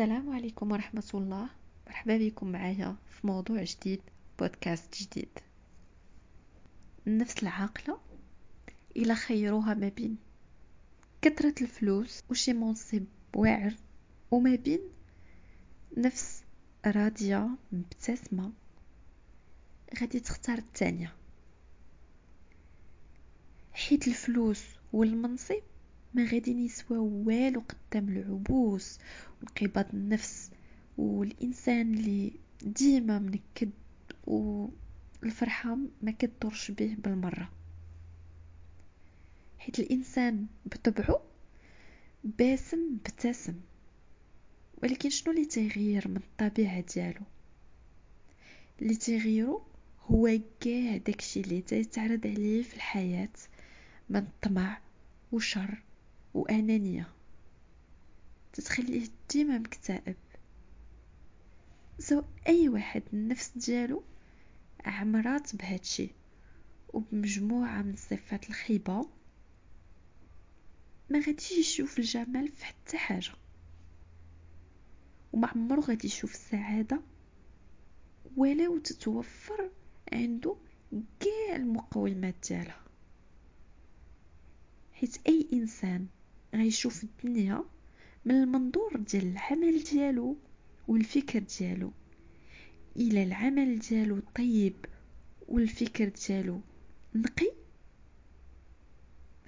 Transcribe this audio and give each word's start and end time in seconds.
السلام 0.00 0.32
عليكم 0.32 0.72
ورحمة 0.72 1.10
الله. 1.14 1.48
مرحبا 1.86 2.16
بكم 2.16 2.52
معايا 2.52 2.96
في 3.10 3.26
موضوع 3.26 3.62
جديد 3.62 4.00
بودكاست 4.38 5.02
جديد. 5.02 5.28
النفس 7.06 7.42
العاقلة 7.42 7.98
إلى 8.96 9.14
خيروها 9.14 9.74
ما 9.74 9.88
بين. 9.88 10.16
كثرة 11.22 11.54
الفلوس 11.60 12.22
وشي 12.30 12.52
منصب 12.52 13.04
واعر 13.34 13.74
وما 14.30 14.54
بين. 14.54 14.80
نفس 15.96 16.44
راضية 16.86 17.48
مبتسمة. 17.72 18.52
غادي 20.00 20.20
تختار 20.20 20.58
الثانية. 20.58 21.12
حيت 23.72 24.08
الفلوس 24.08 24.64
والمنصب 24.92 25.62
ما 26.14 26.24
غادي 26.24 26.50
يسواو 26.64 27.22
والو 27.26 27.60
قدام 27.60 28.08
العبوس 28.08 28.98
وانقباض 29.40 29.86
النفس 29.94 30.50
والإنسان 30.98 31.94
اللي 31.94 32.32
ديما 32.62 33.18
منكد 33.18 33.70
والفرحة 34.26 35.78
ما 36.02 36.10
كدورش 36.10 36.70
به 36.70 36.96
بالمرة. 36.98 37.50
حيت 39.58 39.78
الإنسان 39.78 40.46
بطبعه 40.66 41.22
باسم 42.24 42.78
مبتسم 42.94 43.54
ولكن 44.82 45.10
شنو 45.10 45.32
اللي 45.32 45.44
تيغير 45.44 46.08
من 46.08 46.16
الطبيعة 46.16 46.80
ديالو؟ 46.94 47.20
اللي 48.82 48.94
تيغيرو 48.94 49.62
هو 50.06 50.38
كاع 50.60 50.96
داكشي 50.96 51.40
اللي 51.40 51.60
تيتعرض 51.60 52.26
عليه 52.26 52.62
في 52.62 52.74
الحياة 52.76 53.28
من 54.10 54.26
طمع 54.42 54.78
وشر 55.32 55.82
وأنانية 56.34 57.08
تتخليه 58.52 59.08
ديما 59.32 59.58
مكتئب 59.58 60.16
سو 61.98 62.22
أي 62.48 62.68
واحد 62.68 63.02
النفس 63.12 63.58
ديالو 63.58 64.02
عمرات 64.84 65.56
بهادشي 65.56 66.10
وبمجموعة 66.88 67.82
من 67.82 67.96
صفات 67.96 68.48
الخيبة 68.48 69.08
ما 71.10 71.18
غاديش 71.18 71.52
يشوف 71.52 71.98
الجمال 71.98 72.48
في 72.48 72.64
حتى 72.64 72.98
حاجة. 72.98 73.32
وما 75.32 75.48
عمرو 75.48 75.82
غادي 75.82 76.06
يشوف 76.06 76.34
السعادة 76.34 77.00
ولو 78.36 78.78
تتوفر 78.78 79.70
عنده 80.12 80.56
كاع 81.20 81.56
المقومات 81.56 82.34
ديالها. 82.48 82.84
حيت 84.92 85.16
أي 85.26 85.48
إنسان 85.52 86.06
غيشوف 86.54 87.04
الدنيا 87.04 87.64
من 88.24 88.34
المنظور 88.42 88.96
ديال 88.96 89.26
العمل 89.26 89.82
ديالو 89.82 90.36
والفكر 90.88 91.38
ديالو. 91.38 91.92
إلى 92.96 93.22
العمل 93.22 93.78
ديالو 93.78 94.20
طيب 94.36 94.76
والفكر 95.48 96.08
ديالو 96.08 96.60
نقي 97.14 97.52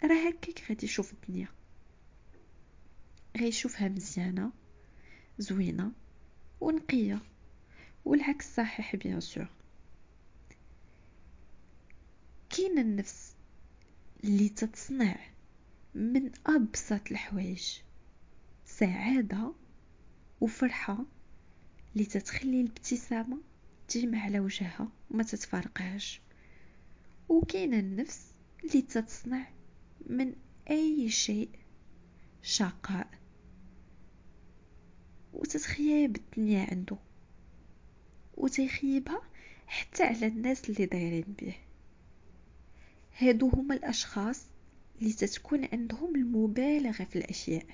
راه 0.04 0.28
هكاك 0.28 0.62
غادي 0.68 0.86
يشوف 0.86 1.12
الدنيا. 1.12 1.48
غيشوفها 3.36 3.88
مزيانة 3.88 4.52
زوينة 5.38 5.92
ونقية 6.60 7.22
والعكس 8.04 8.54
صحيح 8.56 8.96
بيان 8.96 9.20
سور. 9.20 9.48
كاين 12.50 12.78
النفس 12.78 13.34
اللي 14.24 14.48
تتصنع 14.48 15.31
من 15.94 16.30
أبسط 16.46 17.10
الحوايج 17.10 17.78
سعادة 18.64 19.52
وفرحة 20.40 21.04
اللي 21.94 22.04
تتخلي 22.04 22.60
الابتسامة 22.60 23.38
تجمع 23.88 24.18
على 24.18 24.40
وجهها 24.40 24.88
وما 25.10 25.22
تتفارقهاش. 25.22 26.20
وكاين 27.28 27.74
النفس 27.74 28.34
اللي 28.64 28.82
تتصنع 28.82 29.48
من 30.06 30.34
أي 30.70 31.08
شيء 31.10 31.48
شقاء 32.42 33.10
وتتخيب 35.32 36.16
الدنيا 36.16 36.66
عنده 36.70 36.96
وتيخيبها 38.34 39.22
حتى 39.66 40.02
على 40.02 40.26
الناس 40.26 40.70
اللي 40.70 40.86
دايرين 40.86 41.34
به 41.38 41.54
هادو 43.18 43.48
هما 43.48 43.74
الأشخاص 43.74 44.46
اللي 44.98 45.12
تتكون 45.12 45.64
عندهم 45.72 46.16
المبالغة 46.16 47.04
في 47.04 47.16
الأشياء. 47.16 47.66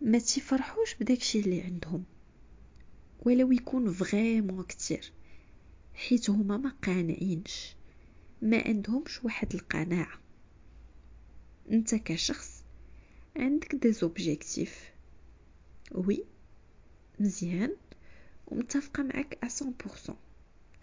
ما 0.00 0.18
تفرحوش 0.18 0.94
بداكشي 0.94 1.40
اللي 1.40 1.60
عندهم. 1.62 2.04
ولو 3.22 3.52
يكون 3.52 3.92
فغيمون 3.92 4.64
كتير. 4.64 5.12
حيت 5.94 6.30
هما 6.30 6.56
ما 6.56 6.72
قانعينش. 6.82 7.74
ما 8.42 8.62
عندهمش 8.66 9.24
واحد 9.24 9.54
القناعة. 9.54 10.20
انت 11.70 11.94
كشخص 11.94 12.62
عندك 13.36 13.74
des 13.74 13.92
objectifs 13.92 14.90
oui 15.92 16.24
مزيان. 17.20 17.76
ومتفقة 18.46 19.02
معك 19.02 19.38
100% 19.44 20.14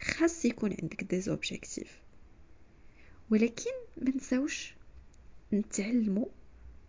خاص 0.01 0.45
يكون 0.45 0.75
عندك 0.81 1.03
des 1.03 1.21
objectifs 1.21 2.01
ولكن 3.31 3.71
ما 4.01 4.15
نساوش 4.15 4.73
نتعلموا 5.53 6.25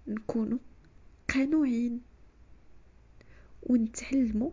نكونوا 0.06 0.59
قنوعين 1.34 2.00
ونتعلموا 3.62 4.50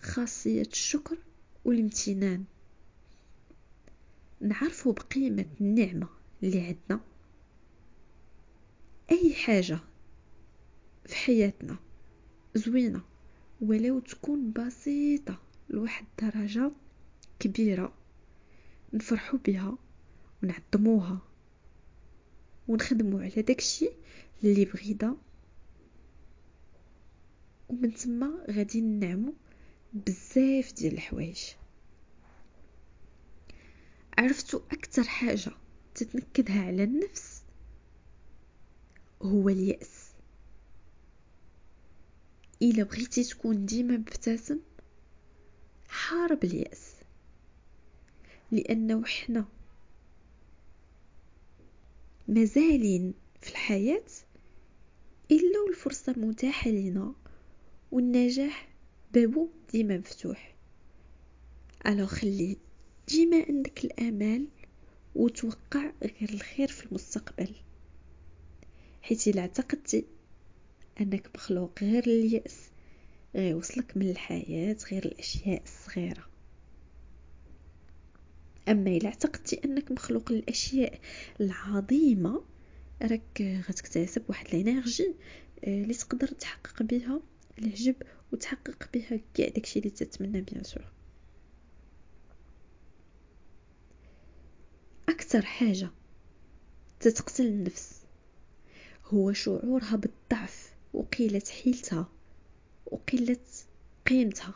خاصية 0.00 0.62
الشكر 0.62 1.18
والامتنان. 1.64 2.44
نعرفوا 4.40 4.92
بقيمة 4.92 5.46
النعمة 5.60 6.08
اللي 6.42 6.60
عندنا. 6.60 7.00
أي 9.10 9.34
حاجة 9.34 9.78
في 11.06 11.14
حياتنا 11.14 11.76
زوينة 12.54 13.00
ولو 13.60 13.98
تكون 14.00 14.52
بسيطة 14.52 15.38
لواحد 15.68 16.04
الدرجة 16.22 16.70
كبيرة 17.38 17.92
نفرحوا 18.92 19.38
بها. 19.38 19.78
ونعظموها. 20.42 21.18
ونخدمو 22.68 23.18
على 23.18 23.42
داكشي 23.42 23.90
اللي 24.44 24.64
بغينا. 24.64 25.16
ومن 27.68 27.94
تما 27.94 28.44
غادي 28.50 28.80
نعمو 28.80 29.34
بزاف 29.92 30.72
ديال 30.72 30.92
الحوايج. 30.92 31.40
عرفتو 34.18 34.60
أكثر 34.72 35.02
حاجة 35.02 35.52
تتنكدها 35.94 36.62
على 36.66 36.84
النفس؟ 36.84 37.42
هو 39.22 39.48
اليأس. 39.48 40.10
إلا 42.62 42.82
بغيتي 42.82 43.24
تكون 43.24 43.66
ديما 43.66 43.96
مبتسم 43.96 44.58
حارب 45.88 46.44
اليأس. 46.44 46.94
لأنه 48.52 49.04
حنا 49.04 49.44
مازالين 52.30 53.14
في 53.40 53.50
الحياة 53.50 54.04
إلا 55.30 55.60
والفرصة 55.66 56.14
متاحة 56.16 56.70
لنا 56.70 57.14
والنجاح 57.92 58.68
بابو 59.12 59.48
ديما 59.72 59.98
مفتوح. 59.98 60.54
ألو 61.86 62.06
خلي 62.06 62.56
ديما 63.08 63.44
عندك 63.48 63.84
الأمال 63.84 64.48
وتوقع 65.14 65.92
غير 66.02 66.30
الخير 66.30 66.68
في 66.68 66.86
المستقبل. 66.86 67.54
حيت 69.02 69.28
إلا 69.28 69.40
اعتقدتي 69.40 70.04
أنك 71.00 71.30
مخلوق 71.34 71.82
غير 71.82 72.04
اليأس 72.04 72.70
غيوصلك 73.36 73.96
من 73.96 74.10
الحياة 74.10 74.76
غير 74.92 75.04
الأشياء 75.04 75.62
الصغيرة. 75.62 76.29
أما 78.70 78.90
إلا 78.90 79.08
اعتقدتي 79.08 79.60
أنك 79.64 79.92
مخلوق 79.92 80.32
للأشياء 80.32 81.00
العظيمة 81.40 82.42
راك 83.02 83.62
غتكتسب 83.68 84.22
واحد 84.28 84.54
ال 84.54 84.63
energy 84.63 85.14
آه، 85.64 85.82
اللي 85.82 85.94
تقدر 85.94 86.26
تحقق 86.28 86.82
بها 86.82 87.20
العجب 87.58 87.94
وتحقق 88.32 88.88
بها 88.94 89.20
كاع 89.34 89.48
داكشي 89.48 89.78
اللي 89.78 89.90
تتمنى 89.90 90.40
bien 90.40 90.64
sûr. 90.64 90.84
أكثر 95.08 95.42
حاجة 95.42 95.90
تتقتل 97.00 97.46
النفس 97.46 98.00
هو 99.04 99.32
شعورها 99.32 99.96
بالضعف 99.96 100.72
وقلة 100.94 101.42
حيلتها 101.62 102.08
وقلة 102.86 103.36
قيمتها. 104.06 104.54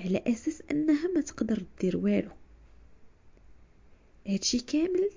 على 0.00 0.22
أساس 0.26 0.62
أنها 0.70 1.08
ما 1.14 1.20
تقدر 1.20 1.64
دير 1.80 1.96
والو. 1.96 2.30
هادشي 4.26 4.58
كامل 4.58 5.10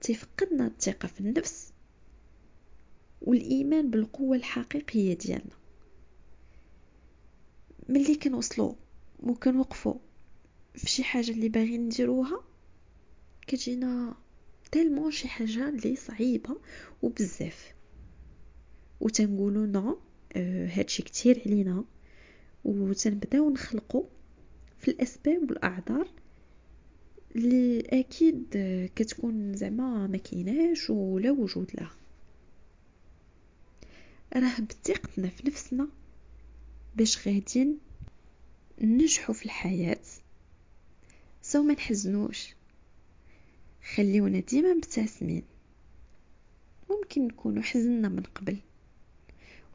تيفقدنا 0.00 0.66
الثقة 0.66 1.08
في 1.08 1.20
النفس 1.20 1.72
والإيمان 3.22 3.90
بالقوة 3.90 4.36
الحقيقية 4.36 5.14
ديالنا. 5.14 5.56
ملي 7.88 8.14
كنوصلوا 8.14 8.74
وكنوقفوا 9.22 9.94
في 10.74 10.86
شي 10.86 11.04
حاجة 11.04 11.30
اللي 11.30 11.48
باغيين 11.48 11.84
نديروها 11.86 12.44
كتجينا 13.46 14.14
تالمون 14.72 15.10
شي 15.10 15.28
حاجة 15.28 15.68
اللي 15.68 15.96
صعيبة 15.96 16.56
وبزاف. 17.02 17.74
وتنقولوا 19.00 19.66
no 19.66 19.98
آه 20.32 20.66
هادشي 20.66 21.02
كتير 21.02 21.42
علينا. 21.46 21.84
وتنبداو 22.64 23.50
نخلقوا 23.50 24.04
في 24.78 24.90
الأسباب 24.90 25.50
والأعذار 25.50 26.08
اللي 27.36 27.80
أكيد 27.80 28.44
كتكون 28.96 29.56
زعما 29.56 30.06
ما 30.06 30.16
كيناش 30.16 30.90
ولا 30.90 31.30
وجود 31.30 31.70
لها. 31.74 31.94
راه 34.36 34.60
بثقتنا 34.60 35.28
في 35.28 35.46
نفسنا 35.46 35.88
باش 36.96 37.28
غاديين 37.28 37.78
ننجحوا 38.80 39.34
في 39.34 39.44
الحياة. 39.44 39.98
so 41.42 41.62
ما 41.62 41.74
نحزنوش. 41.74 42.54
خليونا 43.94 44.40
ديما 44.40 44.74
مبتسمين. 44.74 45.42
ممكن 46.90 47.26
نكونوا 47.26 47.62
حزننا 47.62 48.08
من 48.08 48.22
قبل 48.22 48.56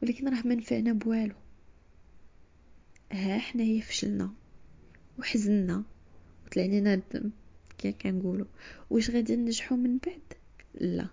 ولكن 0.02 0.28
راه 0.28 0.46
ما 0.46 0.54
نفعنا 0.54 0.92
بوالو. 0.92 1.34
ها 3.16 3.38
حنايا 3.38 3.80
فشلنا 3.80 4.32
وحزننا 5.18 5.84
وطلع 6.46 6.64
لنا 6.64 6.94
الدم. 6.94 7.30
كي 7.78 7.92
كنقولوا 7.92 8.46
واش 8.90 9.10
غادي 9.10 9.36
ننجحوا 9.36 9.76
من 9.76 9.98
بعد؟ 9.98 10.22
لا. 10.74 11.08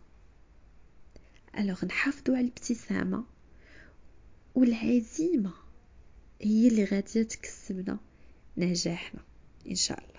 الوغ 1.57 1.85
نحافظوا 1.85 2.37
على 2.37 2.45
الابتسامة 2.45 3.23
والعزيمة. 4.55 5.53
هي 6.41 6.67
اللي 6.67 6.83
غادية 6.83 7.23
تكسبنا 7.23 7.99
نجاحنا 8.57 9.19
إن 9.69 9.75
شاء 9.75 9.99
الله. 9.99 10.12